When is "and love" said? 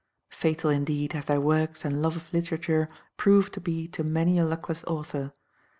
1.85-2.15